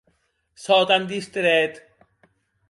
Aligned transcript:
Sò 0.63 0.77
tan 0.89 1.03
distrèt! 1.09 1.73